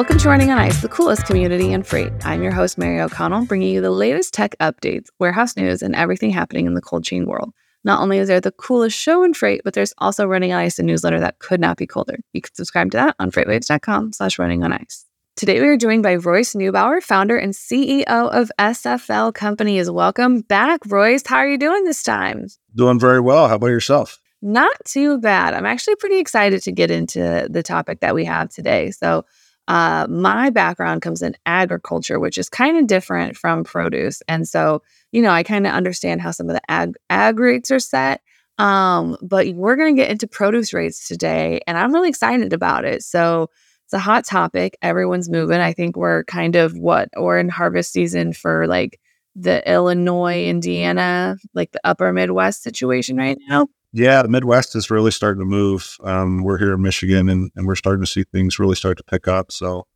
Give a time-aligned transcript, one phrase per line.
[0.00, 2.10] Welcome to Running on Ice, the coolest community in freight.
[2.24, 6.30] I'm your host, Mary O'Connell, bringing you the latest tech updates, warehouse news, and everything
[6.30, 7.52] happening in the cold chain world.
[7.84, 10.78] Not only is there the coolest show in freight, but there's also Running on Ice,
[10.78, 12.18] a newsletter that could not be colder.
[12.32, 15.04] You can subscribe to that on freightwaves.com slash running on ice.
[15.40, 19.90] Today we are joined by Royce Neubauer, founder and CEO of SFL Companies.
[19.90, 21.26] Welcome back, Royce.
[21.26, 22.48] How are you doing this time?
[22.74, 23.48] Doing very well.
[23.48, 24.20] How about yourself?
[24.42, 25.54] Not too bad.
[25.54, 28.90] I'm actually pretty excited to get into the topic that we have today.
[28.90, 29.24] So
[29.66, 34.20] uh, my background comes in agriculture, which is kind of different from produce.
[34.28, 37.70] And so, you know, I kind of understand how some of the ag, ag rates
[37.70, 38.20] are set.
[38.58, 42.84] Um, but we're going to get into produce rates today, and I'm really excited about
[42.84, 43.02] it.
[43.02, 43.48] So,
[43.90, 44.78] it's a hot topic.
[44.82, 45.58] Everyone's moving.
[45.58, 49.00] I think we're kind of what, or in harvest season for like
[49.34, 53.66] the Illinois, Indiana, like the upper Midwest situation right now.
[53.92, 55.96] Yeah, the Midwest is really starting to move.
[56.04, 59.02] Um, we're here in Michigan, and, and we're starting to see things really start to
[59.02, 59.50] pick up.
[59.50, 59.88] So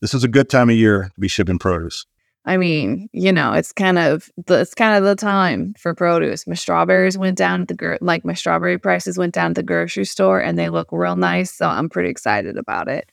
[0.00, 2.06] this is a good time of year to be shipping produce.
[2.44, 6.46] I mean, you know, it's kind of the, it's kind of the time for produce.
[6.46, 9.64] My strawberries went down at the gro- like my strawberry prices went down at the
[9.64, 11.52] grocery store, and they look real nice.
[11.52, 13.10] So I'm pretty excited about it.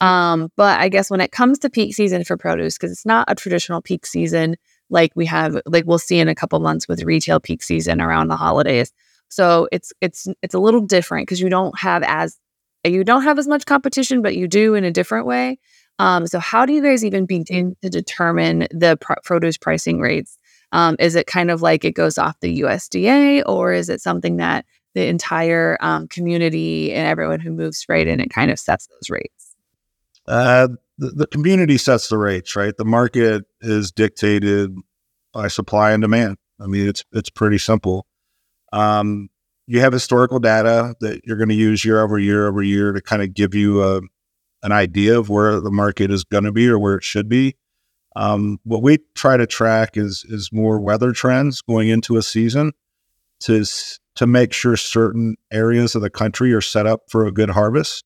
[0.00, 3.30] Um, but I guess when it comes to peak season for produce, because it's not
[3.30, 4.56] a traditional peak season
[4.90, 8.28] like we have, like we'll see in a couple months with retail peak season around
[8.28, 8.92] the holidays.
[9.28, 12.38] So it's it's it's a little different because you don't have as
[12.84, 15.58] you don't have as much competition, but you do in a different way.
[15.98, 20.38] Um, so how do you guys even begin to determine the pro- produce pricing rates?
[20.72, 24.36] Um, is it kind of like it goes off the USDA, or is it something
[24.38, 28.88] that the entire um, community and everyone who moves freight in it kind of sets
[28.88, 29.43] those rates?
[30.26, 30.68] Uh,
[30.98, 32.76] the, the community sets the rates, right?
[32.76, 34.74] The market is dictated
[35.32, 36.36] by supply and demand.
[36.60, 38.06] I mean, it's it's pretty simple.
[38.72, 39.28] Um,
[39.66, 43.00] you have historical data that you're going to use year over year over year to
[43.00, 44.00] kind of give you a,
[44.62, 47.56] an idea of where the market is going to be or where it should be.
[48.16, 52.72] Um, what we try to track is is more weather trends going into a season
[53.40, 53.64] to
[54.14, 58.04] to make sure certain areas of the country are set up for a good harvest.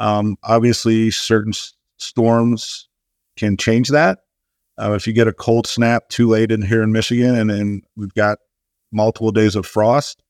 [0.00, 2.88] Um, obviously, certain s- storms
[3.36, 4.20] can change that.
[4.80, 7.82] Uh, if you get a cold snap too late in here in Michigan, and then
[7.96, 8.38] we've got
[8.92, 10.22] multiple days of frost,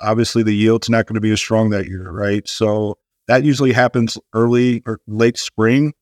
[0.00, 2.46] obviously the yield's not going to be as strong that year, right?
[2.48, 5.92] So that usually happens early or late spring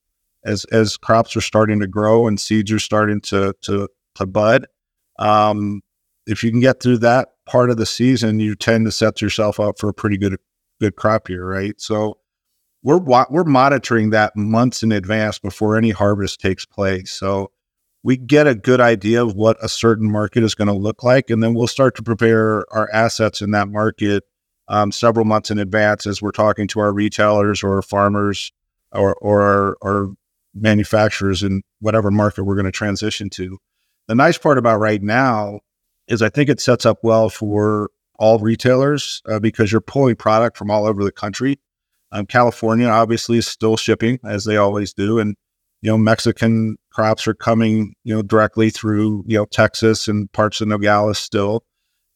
[0.45, 4.67] as as crops are starting to grow and seeds are starting to to to bud.
[5.19, 5.83] Um,
[6.27, 9.59] if you can get through that part of the season, you tend to set yourself
[9.59, 10.37] up for a pretty good
[10.81, 11.81] good crop year, right?
[11.81, 12.19] So
[12.89, 17.11] we're we're monitoring that months in advance before any harvest takes place.
[17.13, 17.51] So
[18.03, 21.29] we get a good idea of what a certain market is going to look like,
[21.29, 24.25] and then we'll start to prepare our assets in that market
[24.69, 28.53] um, several months in advance as we're talking to our retailers or farmers
[28.93, 30.15] or or, or
[30.55, 33.59] manufacturers in whatever market we're going to transition to.
[34.07, 35.61] The nice part about right now
[36.07, 40.57] is I think it sets up well for all retailers uh, because you're pulling product
[40.57, 41.59] from all over the country.
[42.13, 45.37] Um, California obviously is still shipping as they always do, and
[45.83, 50.61] you know Mexican crops are coming you know directly through you know Texas and parts
[50.61, 51.65] of Nogales still.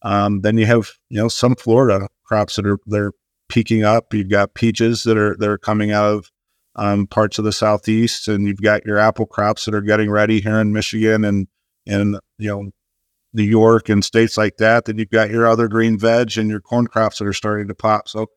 [0.03, 3.13] Um, then you have you know some Florida crops that are they're
[3.49, 4.15] peaking up.
[4.15, 6.31] You've got peaches that are that are coming out of
[6.77, 10.41] um, parts of the southeast, and you've got your apple crops that are getting ready
[10.41, 11.49] here in Michigan and
[11.87, 12.71] and you know
[13.35, 14.87] New York and states like that.
[14.87, 17.75] Then you've got your other green veg and your corn crops that are starting to
[17.75, 18.09] pop.
[18.09, 18.29] So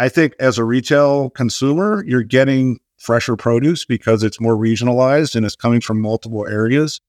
[0.00, 5.44] I think as a retail consumer, you're getting fresher produce because it's more regionalized and
[5.44, 7.02] it's coming from multiple areas.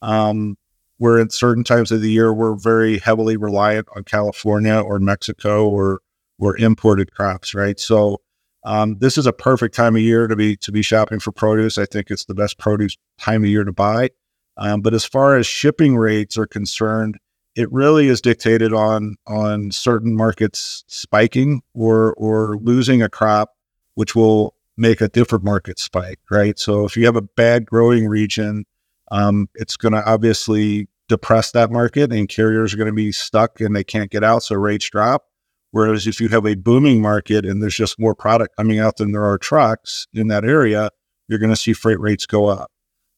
[0.00, 0.56] Um,
[0.96, 5.68] where at certain times of the year we're very heavily reliant on California or Mexico
[5.68, 6.00] or
[6.38, 7.78] or imported crops, right?
[7.78, 8.22] So
[8.64, 11.76] um, this is a perfect time of year to be to be shopping for produce.
[11.76, 14.10] I think it's the best produce time of year to buy.
[14.56, 17.18] Um, but as far as shipping rates are concerned,
[17.54, 23.50] it really is dictated on on certain markets spiking or or losing a crop,
[23.94, 26.58] which will make a different market spike, right?
[26.58, 28.64] So if you have a bad growing region,
[29.10, 33.60] um, it's going to obviously depress that market and carriers are going to be stuck
[33.60, 34.42] and they can't get out.
[34.44, 35.24] So rates drop.
[35.70, 39.12] Whereas if you have a booming market and there's just more product coming out than
[39.12, 40.90] there are trucks in that area,
[41.26, 42.70] you're going to see freight rates go up.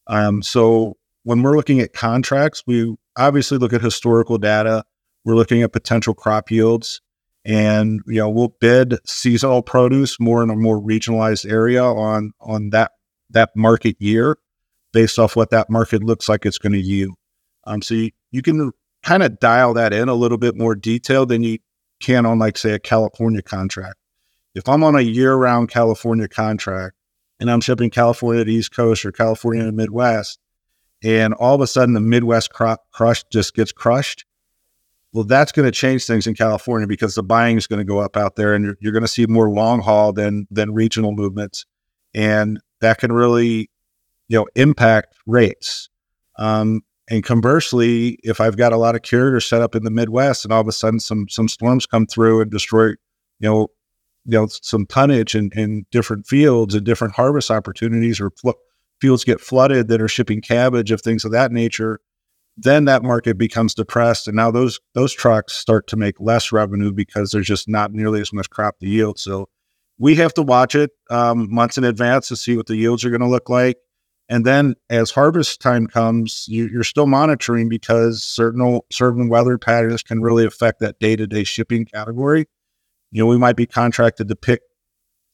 [0.09, 4.85] Um, so when we're looking at contracts, we obviously look at historical data.
[5.25, 7.01] We're looking at potential crop yields,
[7.45, 12.71] and you know we'll bid seasonal produce more in a more regionalized area on on
[12.71, 12.93] that
[13.31, 14.39] that market year,
[14.93, 17.15] based off what that market looks like it's going to yield.
[17.65, 18.73] Um, so you, you can
[19.03, 21.59] kind of dial that in a little bit more detail than you
[22.01, 23.97] can on like say a California contract.
[24.55, 26.97] If I'm on a year-round California contract
[27.39, 30.39] and I'm shipping California to the East Coast or California to the Midwest,
[31.03, 34.25] and all of a sudden the Midwest crop crush just gets crushed,
[35.13, 37.99] well, that's going to change things in California because the buying is going to go
[37.99, 41.13] up out there, and you're, you're going to see more long haul than than regional
[41.13, 41.67] movements,
[42.15, 43.71] and that can really,
[44.29, 45.89] you know, impact rates.
[46.39, 50.45] Um, and conversely, if I've got a lot of carriers set up in the Midwest,
[50.45, 52.97] and all of a sudden some some storms come through and destroy, you
[53.41, 53.69] know,
[54.27, 58.51] you know, some tonnage in, in different fields and different harvest opportunities, or fl-
[59.01, 62.01] fields get flooded that are shipping cabbage of things of that nature,
[62.57, 66.93] then that market becomes depressed, and now those those trucks start to make less revenue
[66.93, 69.19] because there's just not nearly as much crop to yield.
[69.19, 69.49] So
[69.99, 73.11] we have to watch it um, months in advance to see what the yields are
[73.11, 73.77] going to look like.
[74.31, 80.03] And then as harvest time comes, you, are still monitoring because certain certain weather patterns
[80.03, 82.47] can really affect that day to day shipping category.
[83.11, 84.61] You know, we might be contracted to pick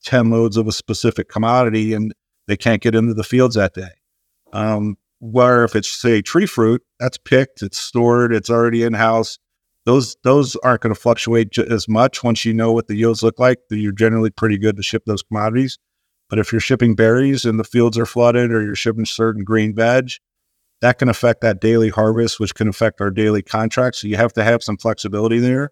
[0.04, 2.14] 10 loads of a specific commodity and
[2.46, 3.90] they can't get into the fields that day.
[4.52, 9.38] Um, where if it's say tree fruit, that's picked, it's stored, it's already in house.
[9.84, 13.22] Those those aren't going to fluctuate j- as much once you know what the yields
[13.22, 13.58] look like.
[13.70, 15.78] You're generally pretty good to ship those commodities.
[16.28, 19.74] But if you're shipping berries and the fields are flooded or you're shipping certain green
[19.74, 20.10] veg,
[20.80, 24.00] that can affect that daily harvest, which can affect our daily contracts.
[24.00, 25.70] So you have to have some flexibility there.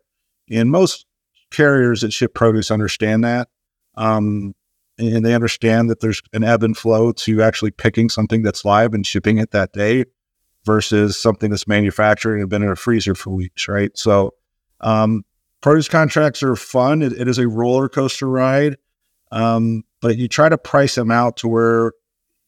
[0.50, 1.06] And most
[1.50, 3.48] carriers that ship produce understand that.
[3.96, 4.54] Um,
[4.98, 8.94] and they understand that there's an ebb and flow to actually picking something that's live
[8.94, 10.04] and shipping it that day
[10.64, 13.96] versus something that's manufactured and been in a freezer for weeks, right?
[13.96, 14.34] So,
[14.80, 15.24] um,
[15.60, 17.02] produce contracts are fun.
[17.02, 18.76] it, it is a roller coaster ride.
[19.32, 21.92] Um, but you try to price them out to where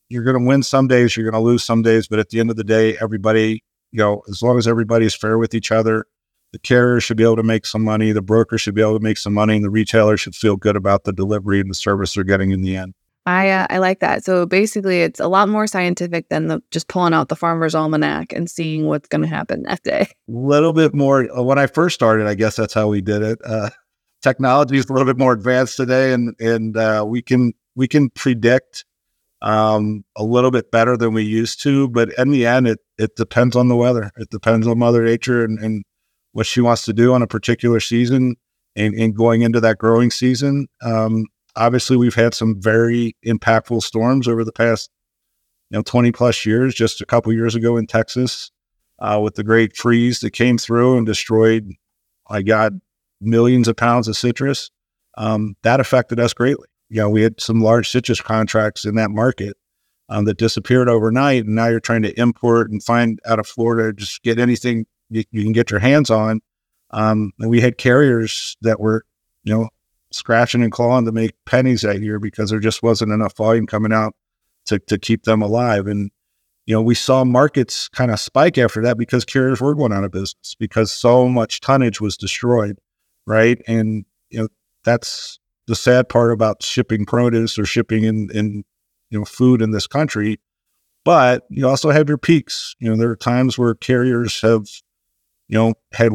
[0.08, 2.38] you're going to win some days, you're going to lose some days, but at the
[2.38, 5.72] end of the day, everybody, you know, as long as everybody is fair with each
[5.72, 6.06] other,
[6.52, 9.02] the carrier should be able to make some money, the broker should be able to
[9.02, 12.14] make some money, and the retailer should feel good about the delivery and the service
[12.14, 12.94] they're getting in the end.
[13.26, 14.24] I uh, I like that.
[14.24, 18.32] So basically, it's a lot more scientific than the, just pulling out the farmer's almanac
[18.32, 20.02] and seeing what's going to happen that day.
[20.02, 21.28] A little bit more.
[21.36, 23.40] Uh, when I first started, I guess that's how we did it.
[23.44, 23.70] Uh,
[24.22, 28.10] technology is a little bit more advanced today, and and uh, we can we can
[28.10, 28.84] predict
[29.42, 31.88] um, a little bit better than we used to.
[31.88, 34.12] But in the end, it it depends on the weather.
[34.16, 35.84] It depends on Mother Nature and, and
[36.36, 38.36] what she wants to do on a particular season,
[38.76, 40.68] and, and going into that growing season.
[40.82, 41.24] Um,
[41.56, 44.90] obviously, we've had some very impactful storms over the past
[45.70, 46.74] you know 20 plus years.
[46.74, 48.50] Just a couple years ago in Texas,
[48.98, 51.72] uh, with the great freeze that came through and destroyed.
[52.28, 52.72] I got
[53.18, 54.70] millions of pounds of citrus.
[55.16, 56.68] Um, that affected us greatly.
[56.90, 59.56] You know, we had some large citrus contracts in that market
[60.10, 63.94] um, that disappeared overnight, and now you're trying to import and find out of Florida,
[63.94, 66.40] just get anything you, you can get your hands on.
[66.90, 69.04] Um, and we had carriers that were,
[69.44, 69.68] you know,
[70.12, 73.92] scratching and clawing to make pennies that year because there just wasn't enough volume coming
[73.92, 74.14] out
[74.66, 75.86] to to keep them alive.
[75.86, 76.10] And
[76.64, 80.04] you know, we saw markets kind of spike after that because carriers were going out
[80.04, 82.78] of business because so much tonnage was destroyed
[83.26, 83.60] right?
[83.66, 84.48] And you know
[84.84, 88.64] that's the sad part about shipping produce or shipping in in
[89.10, 90.40] you know food in this country.
[91.04, 92.74] But you also have your peaks.
[92.80, 94.66] You know, there are times where carriers have,
[95.48, 96.12] you know, had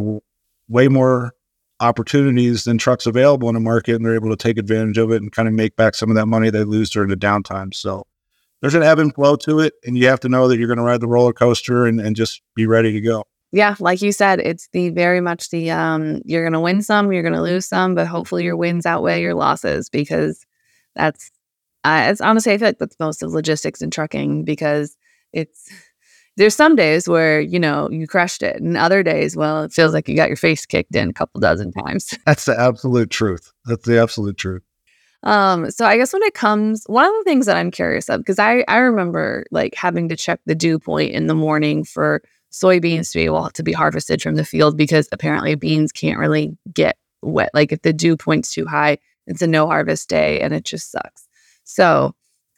[0.68, 1.34] way more
[1.80, 5.22] opportunities than trucks available in the market, and they're able to take advantage of it
[5.22, 7.74] and kind of make back some of that money they lose during the downtime.
[7.74, 8.06] So
[8.62, 10.78] there's an ebb and flow to it, and you have to know that you're going
[10.78, 14.14] to ride the roller coaster and, and just be ready to go yeah, like you
[14.14, 17.96] said, it's the very much the um you're gonna win some, you're gonna lose some,
[17.96, 20.46] but hopefully your wins outweigh your losses because
[20.96, 21.32] that's
[21.84, 24.96] uh, it's honestly I feel like that's most of logistics and trucking because
[25.34, 25.70] it's
[26.38, 29.94] there's some days where you know you crushed it and other days well it feels
[29.94, 33.52] like you got your face kicked in a couple dozen times that's the absolute truth
[33.66, 34.64] that's the absolute truth
[35.24, 38.20] um so i guess when it comes one of the things that i'm curious of
[38.20, 42.22] because i i remember like having to check the dew point in the morning for
[42.52, 46.58] soybeans to be able to be harvested from the field because apparently beans can't really
[46.74, 47.50] get wet.
[47.54, 48.98] Like if the dew point's too high,
[49.28, 51.28] it's a no harvest day and it just sucks.
[51.64, 52.14] So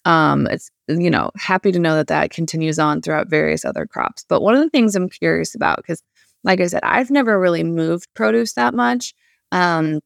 [0.05, 4.25] um, it's you know, happy to know that that continues on throughout various other crops.
[4.27, 6.03] But one of the things I'm curious about, because
[6.43, 9.13] like I said, I've never really moved produce that much.
[9.51, 10.01] Um,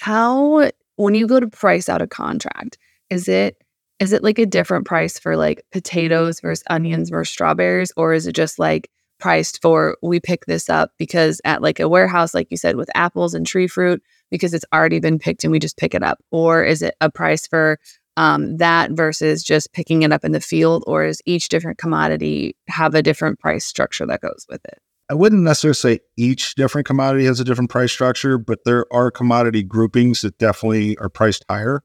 [0.00, 2.78] how, when you go to price out a contract,
[3.10, 3.56] is it
[4.00, 8.26] is it like a different price for like potatoes versus onions versus strawberries, or is
[8.26, 8.90] it just like
[9.20, 12.90] priced for we pick this up because at like a warehouse, like you said, with
[12.96, 16.18] apples and tree fruit, because it's already been picked and we just pick it up,
[16.32, 17.78] or is it a price for
[18.16, 22.56] um, that versus just picking it up in the field, or is each different commodity
[22.68, 24.78] have a different price structure that goes with it?
[25.10, 29.10] I wouldn't necessarily say each different commodity has a different price structure, but there are
[29.10, 31.82] commodity groupings that definitely are priced higher.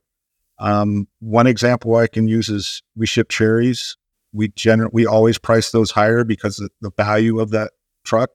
[0.59, 3.97] Um, one example I can use is we ship cherries.
[4.33, 7.71] We generally we always price those higher because the, value of that
[8.05, 8.29] truck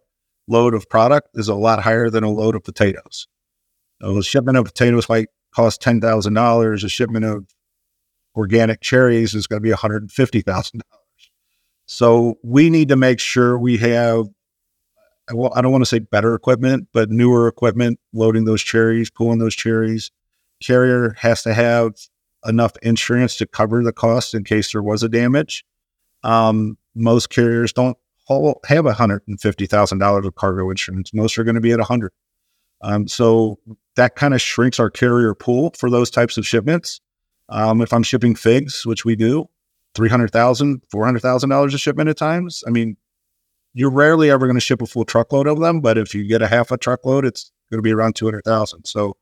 [0.48, 3.26] load of product is a lot higher than a load of potatoes.
[4.02, 6.84] A shipment of potatoes might cost ten thousand dollars.
[6.84, 7.46] A shipment of
[8.34, 11.30] organic cherries is going to be one hundred and fifty thousand dollars.
[11.86, 14.26] So we need to make sure we have
[15.32, 19.38] well, I don't want to say better equipment, but newer equipment loading those cherries, pulling
[19.38, 20.10] those cherries.
[20.62, 21.94] Carrier has to have
[22.46, 25.64] enough insurance to cover the cost in case there was a damage.
[26.24, 27.96] Um, most carriers don't
[28.28, 31.12] have $150,000 of cargo insurance.
[31.12, 32.12] Most are going to be at 100.
[32.82, 33.58] Um, so
[33.96, 37.00] that kind of shrinks our carrier pool for those types of shipments.
[37.52, 39.48] Um, if I'm shipping figs, which we do,
[39.94, 42.64] $300,000, $400,000 a shipment at times.
[42.66, 42.96] I mean,
[43.74, 46.40] you're rarely ever going to ship a full truckload of them, but if you get
[46.40, 48.86] a half a truckload, it's going to be around 200,000.
[48.86, 49.16] So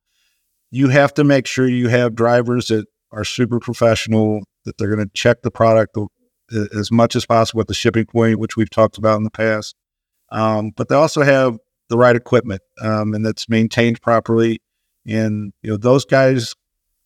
[0.71, 5.07] you have to make sure you have drivers that are super professional, that they're going
[5.07, 5.97] to check the product
[6.73, 9.75] as much as possible at the shipping point, which we've talked about in the past.
[10.31, 11.59] Um, but they also have
[11.89, 14.61] the right equipment um, and that's maintained properly.
[15.05, 16.55] And, you know, those guys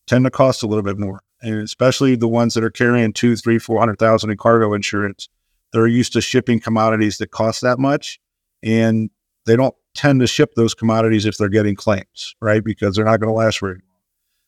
[0.07, 3.35] tend to cost a little bit more, and especially the ones that are carrying two,
[3.35, 5.29] three, four hundred thousand in cargo insurance
[5.75, 8.17] they're used to shipping commodities that cost that much,
[8.63, 9.09] and
[9.45, 12.63] they don't tend to ship those commodities if they're getting claims, right?
[12.63, 13.81] Because they're not going to last very long.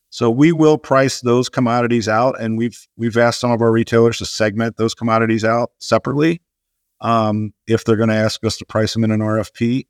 [0.09, 4.19] So we will price those commodities out, and we've we've asked some of our retailers
[4.19, 6.41] to segment those commodities out separately
[7.01, 9.85] um, if they're going to ask us to price them in an RFP.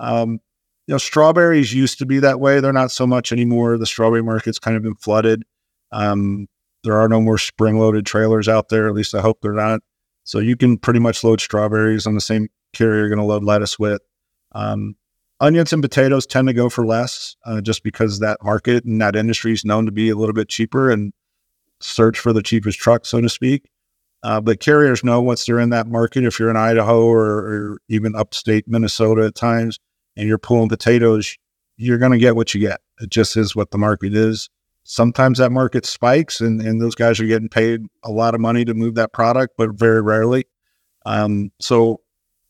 [0.00, 0.40] Um,
[0.90, 3.78] you know, strawberries used to be that way; they're not so much anymore.
[3.78, 5.44] The strawberry market's kind of been flooded.
[5.92, 6.48] Um,
[6.82, 8.88] there are no more spring-loaded trailers out there.
[8.88, 9.82] At least I hope they're not.
[10.24, 13.44] So you can pretty much load strawberries on the same carrier you're going to load
[13.44, 14.02] lettuce with.
[14.50, 14.96] Um,
[15.38, 19.14] onions and potatoes tend to go for less uh, just because that market and that
[19.14, 21.12] industry is known to be a little bit cheaper and
[21.78, 23.70] search for the cheapest truck, so to speak.
[24.24, 27.78] Uh, but carriers know once they're in that market, if you're in Idaho or, or
[27.88, 29.78] even upstate Minnesota at times
[30.16, 31.36] and you're pulling potatoes,
[31.76, 32.80] you're going to get what you get.
[33.00, 34.48] It just is what the market is
[34.84, 38.64] sometimes that market spikes and, and those guys are getting paid a lot of money
[38.64, 40.44] to move that product, but very rarely.
[41.06, 42.00] Um, so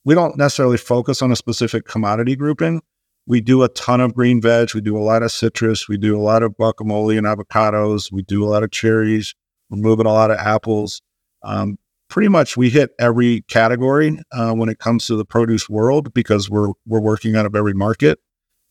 [0.04, 2.80] we don't necessarily focus on a specific commodity grouping.
[3.26, 4.74] We do a ton of green veg.
[4.74, 5.88] We do a lot of citrus.
[5.88, 8.10] We do a lot of guacamole and avocados.
[8.10, 9.34] We do a lot of cherries.
[9.68, 11.02] We're moving a lot of apples.
[11.42, 11.78] Um,
[12.10, 16.50] pretty much we hit every category uh, when it comes to the produce world because
[16.50, 18.18] we're we're working out of every market.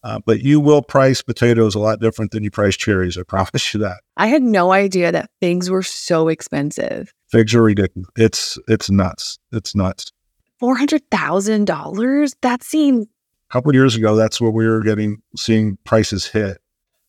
[0.01, 3.17] Uh, but you will price potatoes a lot different than you price cherries.
[3.17, 3.97] I promise you that.
[4.15, 7.11] I had no idea that figs were so expensive.
[7.29, 8.09] Figs are ridiculous.
[8.15, 9.39] It's it's nuts.
[9.51, 10.11] It's nuts.
[10.59, 12.35] Four hundred thousand dollars.
[12.41, 13.07] That seems.
[13.49, 16.59] A couple years ago, that's what we were getting, seeing prices hit.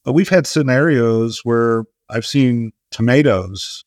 [0.04, 3.84] But we've had scenarios where I've seen tomatoes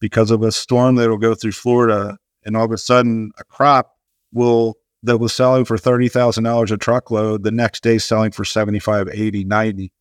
[0.00, 3.44] because of a storm that will go through Florida, and all of a sudden, a
[3.44, 3.92] crop
[4.32, 9.44] will that was selling for $30,000 a truckload, the next day selling for 75, 80,
[9.44, 9.92] 90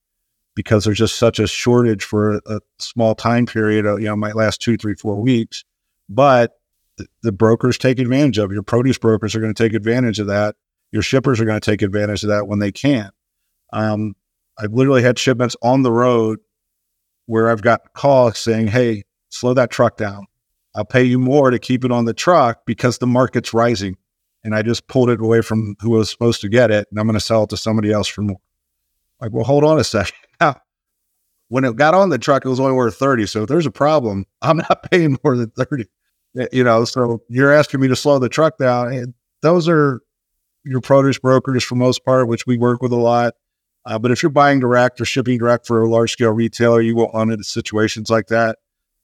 [0.56, 4.16] because there's just such a shortage for a, a small time period, uh, you know,
[4.16, 5.64] might last two, three, four weeks.
[6.10, 6.54] But
[7.22, 8.54] the, brokers take advantage of.
[8.54, 10.56] Your produce brokers are going to take advantage of that.
[10.92, 13.10] Your shippers are going to take advantage of that when they can.
[13.74, 14.16] Um,
[14.58, 16.40] I've literally had shipments on the road
[17.26, 19.04] where I've got calls saying, Hey,
[19.36, 20.26] slow that truck down.
[20.76, 23.98] I'll pay you more to keep it on the truck because the market's rising
[24.46, 27.08] and I just pulled it away from who was supposed to get it, and I'm
[27.08, 28.40] going to sell it to somebody else for more.
[29.20, 30.14] Like, well, hold on a second.
[31.48, 33.26] When it got on the truck, it was only worth 30.
[33.26, 35.86] So if there's a problem, I'm not paying more than 30.
[36.52, 38.94] You know, so you're asking me to slow the truck down.
[38.94, 40.02] And those are
[40.64, 43.36] your produce brokers for most part, which we work with a lot.
[43.86, 46.96] Uh, but if you're buying direct or shipping direct for a large scale retailer, you
[46.96, 48.58] won't run into situations like that.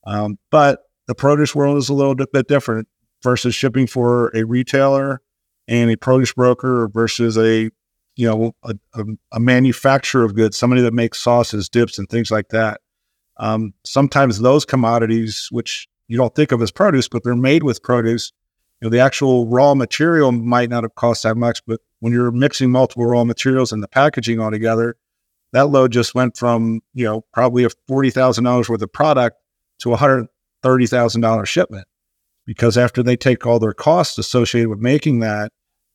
[0.05, 2.87] Um, but the produce world is a little bit different
[3.21, 5.21] versus shipping for a retailer
[5.67, 7.69] and a produce broker versus a
[8.15, 12.29] you know a, a, a, manufacturer of goods, somebody that makes sauces, dips, and things
[12.29, 12.81] like that.
[13.37, 17.81] Um, sometimes those commodities, which you don't think of as produce, but they're made with
[17.81, 18.33] produce.
[18.81, 22.31] You know, the actual raw material might not have cost that much, but when you're
[22.31, 24.97] mixing multiple raw materials and the packaging all together,
[25.53, 29.37] that load just went from, you know, probably a $40,000 worth of product
[29.81, 31.87] to a $130,000 shipment.
[32.45, 35.51] Because after they take all their costs associated with making that,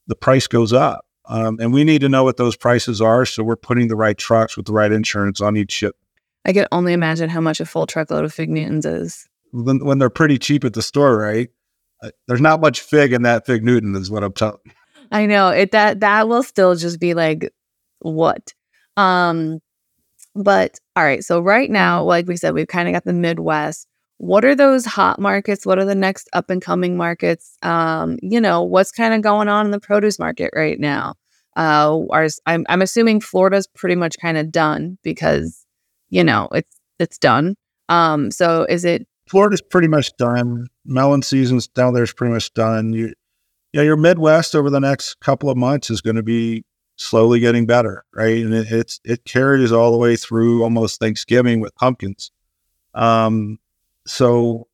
[0.07, 1.05] the price goes up.
[1.29, 3.27] Um, and we need to know what those prices are.
[3.27, 5.97] So we're putting the right trucks with the right insurance on each ship.
[6.45, 9.27] I can only imagine how much a full truckload of fig Newtons is.
[9.51, 11.49] When, when they're pretty cheap at the store, right?
[12.03, 14.61] Uh, there's not much fig in that fig Newton, is what I'm telling.
[15.11, 15.73] I know it.
[15.73, 17.53] That that will still just be like
[18.01, 18.55] what.
[18.97, 19.61] Um,
[20.37, 21.25] but all right.
[21.25, 23.87] So right now, like we said, we've kind of got the Midwest.
[24.19, 25.67] What are those hot markets?
[25.67, 27.57] What are the next up and coming markets?
[27.63, 31.15] Um, you know, what's kind of going on in the produce market right now?
[31.57, 35.65] Uh, ours, I'm I'm assuming Florida's pretty much kind of done because
[36.11, 37.57] you know it's it's done.
[37.89, 40.67] Um, so is it Florida's pretty much done.
[40.85, 42.93] Melon season's down there is pretty much done.
[42.93, 43.13] You,
[43.73, 46.65] yeah, your Midwest over the next couple of months is going to be
[46.97, 48.45] slowly getting better, right?
[48.45, 52.31] And it, it's it carries all the way through almost Thanksgiving with pumpkins.
[52.95, 53.59] Um,
[54.07, 54.69] so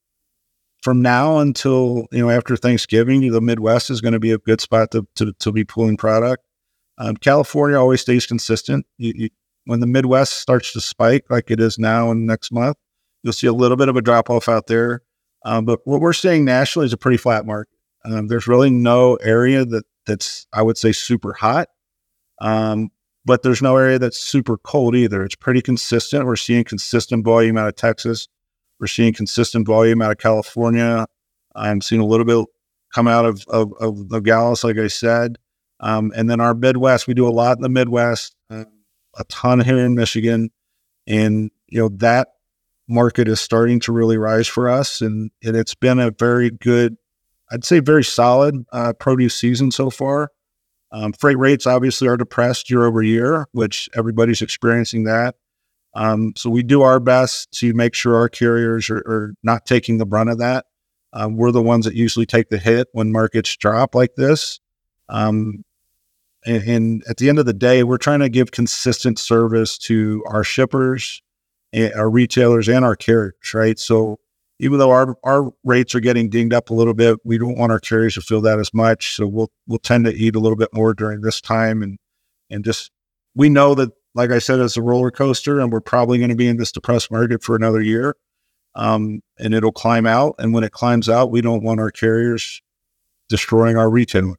[0.82, 4.60] from now until you know after Thanksgiving, the Midwest is going to be a good
[4.60, 6.44] spot to to, to be pulling product.
[6.98, 8.86] Um, California always stays consistent.
[8.98, 9.30] You, you,
[9.64, 12.76] when the Midwest starts to spike like it is now and next month,
[13.22, 15.02] you'll see a little bit of a drop off out there.
[15.44, 17.72] Um, but what we're seeing nationally is a pretty flat market.
[18.04, 21.68] Um, there's really no area that that's I would say super hot,
[22.42, 22.90] um,
[23.24, 25.24] but there's no area that's super cold either.
[25.24, 26.26] It's pretty consistent.
[26.26, 28.26] We're seeing consistent volume out of Texas.
[28.80, 31.06] We're seeing consistent volume out of California.
[31.54, 32.44] I'm seeing a little bit
[32.92, 35.38] come out of of, of Nogales, like I said,
[35.78, 37.06] um, and then our Midwest.
[37.06, 38.64] We do a lot in the Midwest, uh,
[39.16, 40.50] a ton here in Michigan,
[41.06, 42.28] and you know that
[42.88, 46.96] market is starting to really rise for us, and, and it's been a very good,
[47.52, 50.32] I'd say, very solid uh, produce season so far.
[50.92, 55.36] Um, freight rates obviously are depressed year over year, which everybody's experiencing that.
[55.94, 59.98] Um, so we do our best to make sure our carriers are, are not taking
[59.98, 60.66] the brunt of that.
[61.12, 64.60] Um, we're the ones that usually take the hit when markets drop like this.
[65.08, 65.64] Um,
[66.44, 70.24] and, and, at the end of the day, we're trying to give consistent service to
[70.26, 71.22] our shippers,
[71.74, 73.78] our retailers and our carriers, right?
[73.78, 74.18] So
[74.62, 77.72] even though our our rates are getting dinged up a little bit, we don't want
[77.72, 79.16] our carriers to feel that as much.
[79.16, 81.98] So we'll we'll tend to eat a little bit more during this time, and
[82.48, 82.92] and just
[83.34, 86.36] we know that, like I said, it's a roller coaster, and we're probably going to
[86.36, 88.14] be in this depressed market for another year,
[88.76, 90.36] um, and it'll climb out.
[90.38, 92.62] And when it climbs out, we don't want our carriers
[93.28, 94.36] destroying our retailers,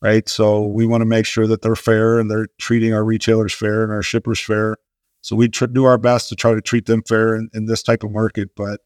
[0.00, 0.28] right?
[0.28, 3.82] So we want to make sure that they're fair and they're treating our retailers fair
[3.82, 4.76] and our shippers fair
[5.22, 7.82] so we tr- do our best to try to treat them fair in, in, this
[7.82, 8.50] type of market.
[8.56, 8.80] But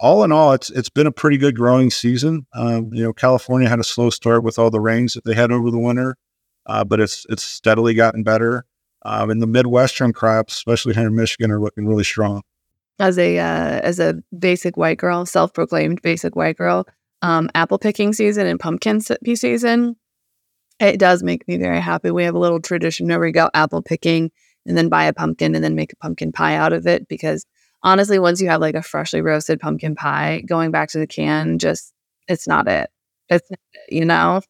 [0.00, 2.46] all in all, it's it's been a pretty good growing season.
[2.54, 5.50] Um, you know, California had a slow start with all the rains that they had
[5.50, 6.16] over the winter,
[6.66, 8.64] uh, but it's it's steadily gotten better.
[9.04, 12.42] Um, and the Midwestern crops, especially here in Michigan, are looking really strong.
[12.98, 16.86] As a uh, as a basic white girl, self proclaimed basic white girl,
[17.22, 19.96] um, apple picking season and pumpkin season,
[20.80, 22.10] it does make me very happy.
[22.10, 24.30] We have a little tradition where we go apple picking
[24.66, 27.46] and then buy a pumpkin and then make a pumpkin pie out of it because
[27.82, 31.58] honestly once you have like a freshly roasted pumpkin pie going back to the can
[31.58, 31.92] just
[32.26, 32.90] it's not it
[33.28, 33.48] it's
[33.88, 34.40] you know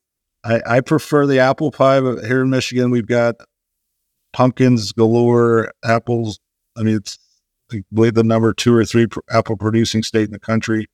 [0.44, 3.36] I, I prefer the apple pie but here in michigan we've got
[4.32, 6.40] pumpkins galore apples
[6.76, 7.18] i mean it's
[7.70, 10.86] I believe the number two or three pr- apple producing state in the country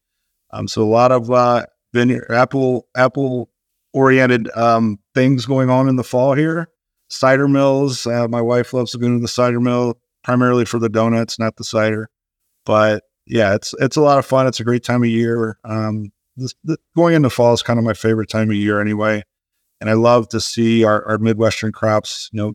[0.50, 3.50] um, so a lot of uh, vineyard apple apple
[3.92, 6.68] oriented um, things going on in the fall here
[7.14, 8.06] cider mills.
[8.06, 11.56] Uh, my wife loves to go to the cider mill primarily for the donuts, not
[11.56, 12.08] the cider.
[12.64, 14.46] But yeah, it's it's a lot of fun.
[14.46, 15.58] It's a great time of year.
[15.64, 19.22] Um, this, the, going into fall is kind of my favorite time of year anyway,
[19.80, 22.54] and I love to see our, our Midwestern crops, you know,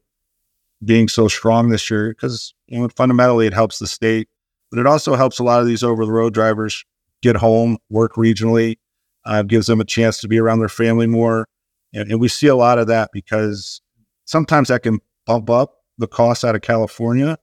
[0.83, 4.27] being so strong this year because you know fundamentally it helps the state,
[4.69, 6.85] but it also helps a lot of these over the road drivers
[7.21, 8.77] get home, work regionally,
[9.25, 11.47] uh, gives them a chance to be around their family more,
[11.93, 13.81] and, and we see a lot of that because
[14.25, 17.37] sometimes that can bump up the cost out of California,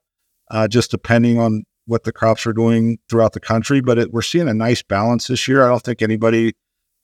[0.51, 3.81] uh, just depending on what the crops are doing throughout the country.
[3.81, 5.65] But it, we're seeing a nice balance this year.
[5.65, 6.55] I don't think anybody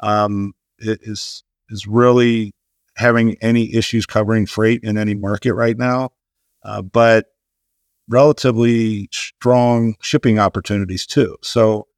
[0.00, 2.52] um, is is really
[2.96, 6.10] having any issues covering freight in any market right now.
[6.64, 7.26] Uh, but
[8.08, 11.36] relatively strong shipping opportunities too.
[11.42, 11.88] So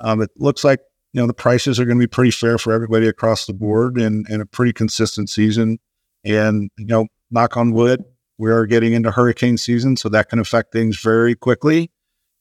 [0.00, 0.80] um, it looks like
[1.12, 3.96] you know the prices are going to be pretty fair for everybody across the board
[3.96, 5.78] and, and a pretty consistent season.
[6.24, 8.04] And you know knock on wood,
[8.38, 11.90] we are getting into hurricane season, so that can affect things very quickly.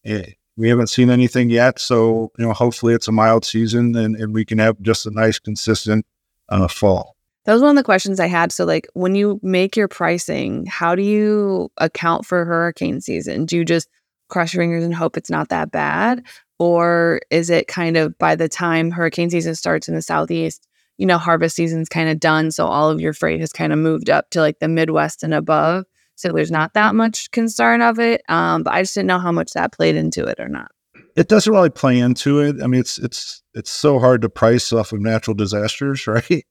[0.03, 1.79] It, we haven't seen anything yet.
[1.79, 5.11] So, you know, hopefully it's a mild season and, and we can have just a
[5.11, 6.05] nice, consistent
[6.49, 7.15] uh, fall.
[7.45, 8.51] That was one of the questions I had.
[8.51, 13.45] So, like, when you make your pricing, how do you account for hurricane season?
[13.45, 13.89] Do you just
[14.29, 16.23] cross your fingers and hope it's not that bad?
[16.59, 20.65] Or is it kind of by the time hurricane season starts in the Southeast,
[20.97, 22.51] you know, harvest season's kind of done.
[22.51, 25.33] So all of your freight has kind of moved up to like the Midwest and
[25.33, 25.85] above.
[26.15, 28.21] So there's not that much concern of it.
[28.29, 30.71] Um, but I just didn't know how much that played into it or not.
[31.15, 32.61] It doesn't really play into it.
[32.61, 36.45] I mean, it's it's it's so hard to price off of natural disasters, right?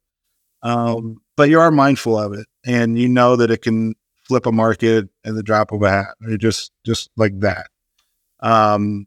[0.62, 3.94] Um, but you are mindful of it, and you know that it can
[4.24, 7.68] flip a market in the drop of a hat, or just just like that.
[8.40, 9.06] Um,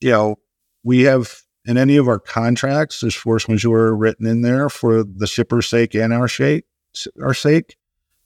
[0.00, 0.36] you know,
[0.84, 5.26] we have in any of our contracts, there's force majeure written in there for the
[5.26, 6.64] shipper's sake and our sake.
[7.22, 7.76] Our sake.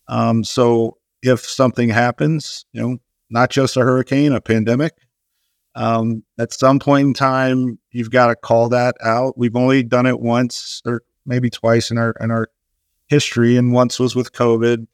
[0.09, 4.95] Um, so if something happens, you know, not just a hurricane, a pandemic,
[5.75, 9.39] um, at some point in time, you've got to call that out.
[9.39, 12.49] We've only done it once or maybe twice in our in our
[13.07, 14.87] history, and once was with COVID.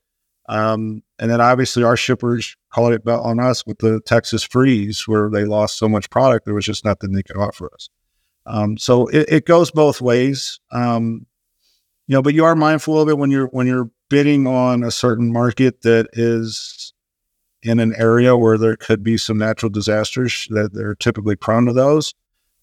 [0.49, 5.29] Um, and then obviously our shippers called it on us with the Texas freeze, where
[5.29, 7.89] they lost so much product, there was just nothing they could offer us.
[8.45, 10.61] Um, so it, it, goes both ways.
[10.71, 11.27] Um,
[12.07, 14.91] you know, but you are mindful of it when you're when you're bidding on a
[14.91, 16.93] certain market that is
[17.63, 21.73] in an area where there could be some natural disasters that they're typically prone to
[21.73, 22.15] those.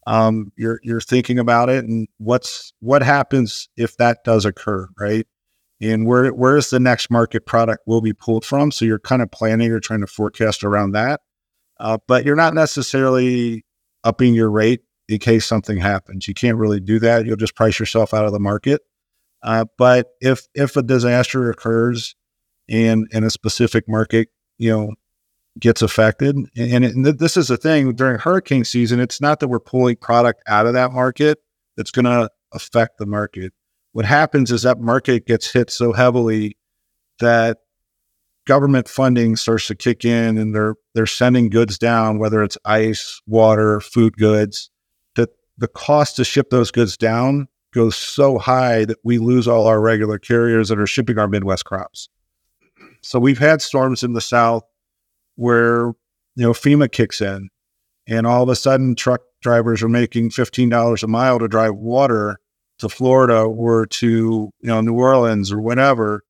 [0.05, 5.25] Um, you're you're thinking about it and what's what happens if that does occur, right?
[5.81, 8.71] And where where's the next market product will be pulled from?
[8.71, 11.21] So you're kind of planning or trying to forecast around that,
[11.79, 13.65] uh, but you're not necessarily
[14.03, 16.27] upping your rate in case something happens.
[16.27, 17.25] You can't really do that.
[17.25, 18.81] You'll just price yourself out of the market.
[19.43, 22.15] Uh, but if if a disaster occurs
[22.69, 24.93] and in a specific market, you know,
[25.59, 29.59] gets affected, and, and this is the thing during hurricane season, it's not that we're
[29.59, 31.39] pulling product out of that market
[31.75, 33.53] that's going to affect the market.
[33.91, 36.57] What happens is that market gets hit so heavily
[37.19, 37.57] that
[38.45, 43.21] government funding starts to kick in, and they're they're sending goods down, whether it's ice,
[43.27, 44.69] water, food goods,
[45.15, 49.67] that the cost to ship those goods down goes so high that we lose all
[49.67, 52.07] our regular carriers that are shipping our Midwest crops.
[53.01, 54.63] So we've had storms in the South
[55.35, 55.87] where,
[56.35, 57.49] you know, FEMA kicks in
[58.07, 62.39] and all of a sudden truck drivers are making $15 a mile to drive water
[62.79, 66.23] to Florida or to, you know, New Orleans or whatever.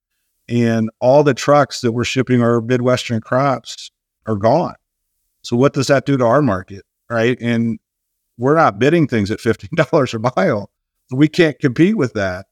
[0.50, 3.92] And all the trucks that were shipping our Midwestern crops
[4.26, 4.76] are gone.
[5.42, 6.84] So what does that do to our market?
[7.10, 7.38] Right.
[7.40, 7.80] And
[8.38, 10.70] we're not bidding things at $15 a mile.
[11.14, 12.46] We can't compete with that.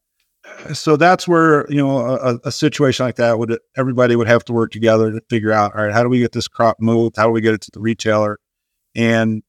[0.73, 4.53] So that's where, you know, a, a, situation like that would, everybody would have to
[4.53, 7.15] work together to figure out, all right, how do we get this crop moved?
[7.15, 8.39] How do we get it to the retailer?
[8.95, 9.43] And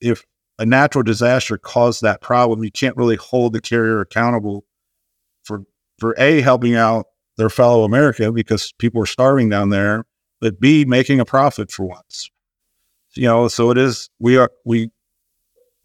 [0.00, 0.24] if
[0.58, 4.64] a natural disaster caused that problem, you can't really hold the carrier accountable
[5.44, 5.64] for,
[5.98, 10.04] for A, helping out their fellow America because people are starving down there,
[10.40, 12.30] but B, making a profit for once.
[13.14, 14.90] You know, so it is, we are, we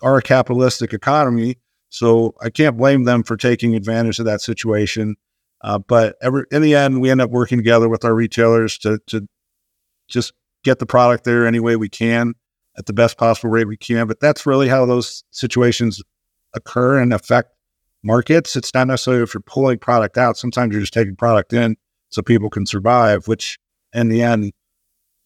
[0.01, 1.57] are a capitalistic economy.
[1.89, 5.15] So I can't blame them for taking advantage of that situation.
[5.61, 8.99] Uh, but every, in the end, we end up working together with our retailers to,
[9.07, 9.27] to
[10.07, 12.33] just get the product there any way we can
[12.77, 14.07] at the best possible rate we can.
[14.07, 16.01] But that's really how those situations
[16.53, 17.51] occur and affect
[18.03, 18.55] markets.
[18.55, 20.37] It's not necessarily if you're pulling product out.
[20.37, 21.75] Sometimes you're just taking product in
[22.09, 23.57] so people can survive, which
[23.93, 24.51] in the end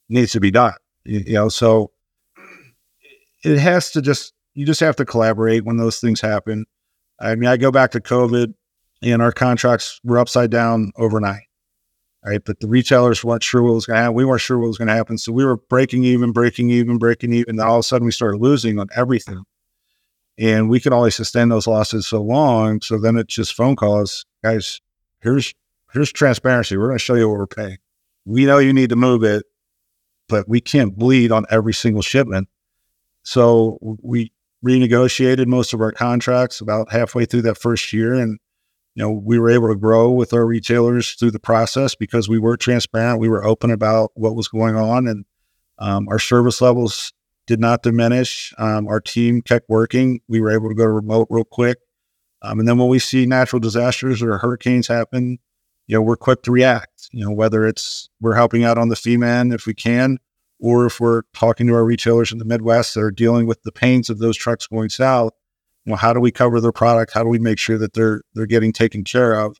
[0.09, 0.73] needs to be done.
[1.03, 1.91] You, you know, so
[3.43, 6.65] it has to just you just have to collaborate when those things happen.
[7.19, 8.53] I mean, I go back to COVID
[9.01, 11.43] and our contracts were upside down overnight.
[12.23, 12.43] Right.
[12.43, 14.13] But the retailers weren't sure what was going to happen.
[14.13, 15.17] We weren't sure what was going to happen.
[15.17, 17.59] So we were breaking even, breaking even, breaking even.
[17.59, 19.43] And all of a sudden we started losing on everything.
[20.37, 22.81] And we could only sustain those losses so long.
[22.81, 24.23] So then it's just phone calls.
[24.43, 24.81] Guys,
[25.21, 25.55] here's
[25.93, 26.77] here's transparency.
[26.77, 27.77] We're going to show you what we're paying.
[28.25, 29.45] We know you need to move it,
[30.29, 32.47] but we can't bleed on every single shipment.
[33.23, 34.31] So we
[34.65, 38.13] renegotiated most of our contracts about halfway through that first year.
[38.13, 38.39] And,
[38.95, 42.39] you know, we were able to grow with our retailers through the process because we
[42.39, 43.19] were transparent.
[43.19, 45.25] We were open about what was going on and
[45.79, 47.11] um, our service levels
[47.47, 48.53] did not diminish.
[48.57, 50.21] Um, our team kept working.
[50.27, 51.79] We were able to go to remote real quick.
[52.43, 55.39] Um, and then when we see natural disasters or hurricanes happen,
[55.87, 58.95] you know, we're quick to react, you know, whether it's we're helping out on the
[58.95, 60.19] FEMA if we can,
[60.61, 63.71] or if we're talking to our retailers in the Midwest that are dealing with the
[63.71, 65.33] pains of those trucks going south,
[65.85, 67.11] well, how do we cover their product?
[67.13, 69.57] How do we make sure that they're they're getting taken care of?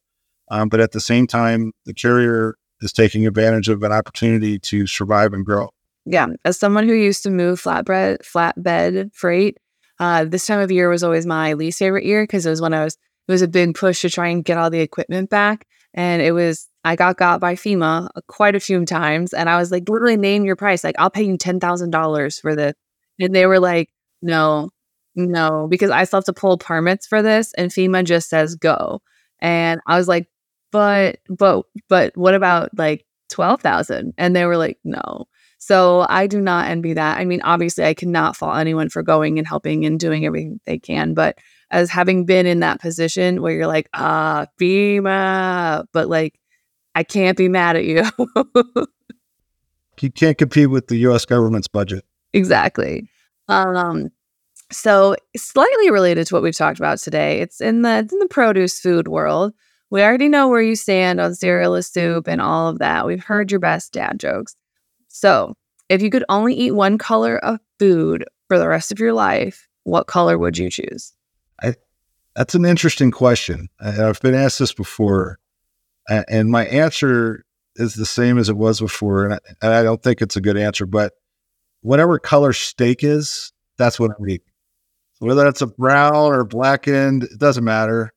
[0.52, 4.86] Um, but at the same time, the carrier is taking advantage of an opportunity to
[4.86, 5.70] survive and grow.
[6.06, 6.28] Yeah.
[6.46, 9.58] As someone who used to move flatbread, flatbed freight,
[10.00, 12.74] uh, this time of year was always my least favorite year because it was when
[12.74, 12.96] I was,
[13.28, 15.68] it was a big push to try and get all the equipment back.
[15.94, 19.34] And it was, I got got by FEMA uh, quite a few times.
[19.34, 20.84] And I was like, literally name your price.
[20.84, 22.74] Like, I'll pay you $10,000 for this.
[23.20, 23.90] And they were like,
[24.22, 24.70] no,
[25.16, 27.54] no, because I still have to pull permits for this.
[27.54, 29.02] And FEMA just says go.
[29.40, 30.28] And I was like,
[30.72, 34.14] but, but, but what about like 12,000?
[34.18, 35.26] And they were like, no.
[35.62, 37.20] So I do not envy that.
[37.20, 40.80] I mean, obviously, I cannot fault anyone for going and helping and doing everything they
[40.80, 41.14] can.
[41.14, 41.38] But
[41.70, 46.40] as having been in that position where you're like, ah, FEMA, but like,
[46.96, 48.04] I can't be mad at you.
[50.02, 52.06] you can't compete with the US government's budget.
[52.34, 53.08] Exactly.
[53.48, 54.10] Um,
[54.72, 58.28] so slightly related to what we've talked about today, it's in the it's in the
[58.28, 59.54] produce food world.
[59.92, 63.06] We already know where you stand on cereal soup and all of that.
[63.06, 64.56] We've heard your best dad jokes.
[65.12, 65.56] So,
[65.90, 69.68] if you could only eat one color of food for the rest of your life,
[69.84, 71.14] what color would you choose?
[71.62, 71.76] I,
[72.36, 73.68] that's an interesting question.
[73.80, 75.38] I, have been asked this before,
[76.10, 77.44] and my answer
[77.76, 79.26] is the same as it was before.
[79.26, 81.14] And I, and I don't think it's a good answer, but
[81.82, 84.46] whatever color steak is, that's what I'm eating.
[85.20, 88.14] Whether that's a brown or blackened, it doesn't matter.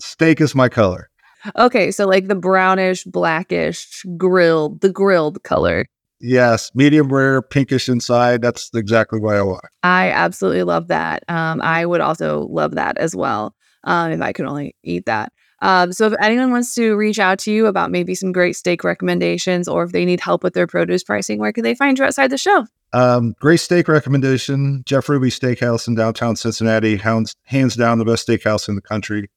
[0.00, 1.10] Steak is my color.
[1.56, 5.86] Okay, so like the brownish, blackish, grilled, the grilled color.
[6.20, 8.42] Yes, medium rare, pinkish inside.
[8.42, 9.64] That's exactly what I want.
[9.82, 11.24] I absolutely love that.
[11.28, 15.32] Um, I would also love that as well um, if I could only eat that.
[15.62, 18.82] Um, so if anyone wants to reach out to you about maybe some great steak
[18.82, 22.04] recommendations or if they need help with their produce pricing, where can they find you
[22.04, 22.66] outside the show?
[22.92, 24.82] Um, great steak recommendation.
[24.84, 29.30] Jeff Ruby Steakhouse in downtown Cincinnati, hands, hands down the best steakhouse in the country.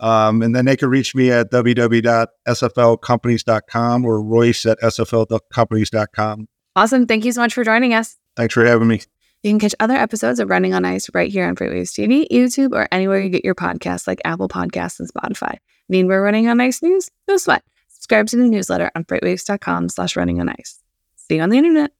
[0.00, 6.48] Um, and then they can reach me at www.sflcompanies.com or royce at sflcompanies.com.
[6.76, 7.06] Awesome.
[7.06, 8.16] Thank you so much for joining us.
[8.36, 9.00] Thanks for having me.
[9.42, 12.72] You can catch other episodes of Running on Ice right here on Freightwaves TV, YouTube,
[12.72, 15.56] or anywhere you get your podcasts like Apple Podcasts and Spotify.
[15.88, 17.10] Need more Running on Ice news?
[17.26, 17.64] No sweat.
[17.88, 20.80] Subscribe to the newsletter on freightwaves.com slash running on ice.
[21.16, 21.92] See you on the internet.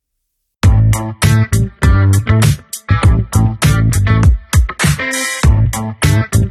[6.11, 6.51] Thank you.